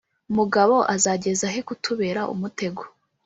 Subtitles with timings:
[0.37, 2.83] Mugabo azageza he kutubera umutego